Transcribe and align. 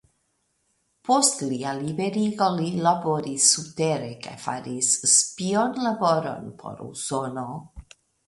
Post 1.09 1.41
lia 1.49 1.73
liberigo 1.81 2.47
li 2.55 2.71
laboris 2.87 3.51
subtere 3.57 4.09
kaj 4.25 4.33
faris 4.47 4.89
spionlaboron 5.13 6.51
por 6.63 6.83
Usono. 6.89 7.47